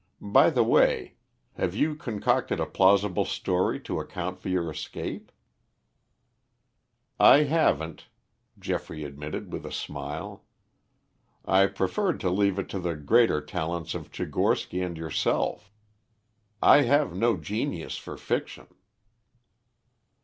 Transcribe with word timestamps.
By 0.19 0.49
the 0.49 0.63
way, 0.63 1.17
have 1.57 1.75
you 1.75 1.93
concocted 1.93 2.59
a 2.59 2.65
plausible 2.65 3.23
story 3.23 3.79
to 3.81 3.99
account 3.99 4.39
for 4.39 4.49
your 4.49 4.71
escape?" 4.71 5.31
"I 7.19 7.43
haven't," 7.43 8.07
Geoffrey 8.57 9.03
admitted 9.03 9.53
with 9.53 9.63
a 9.63 9.71
smile. 9.71 10.43
"I 11.45 11.67
preferred 11.67 12.19
to 12.21 12.31
leave 12.31 12.57
it 12.57 12.67
to 12.69 12.79
the 12.79 12.95
greater 12.95 13.41
talents 13.45 13.93
of 13.93 14.09
Tchigorsky 14.09 14.83
and 14.83 14.97
yourself. 14.97 15.71
I 16.63 16.81
have 16.81 17.13
no 17.15 17.37
genius 17.37 17.97
for 17.97 18.17
fiction." 18.17 18.69